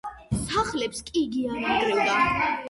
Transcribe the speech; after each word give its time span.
სახლებს 0.45 1.03
კი 1.09 1.13
იგი 1.27 1.45
არ 1.59 1.69
ანგრევდა. 1.75 2.19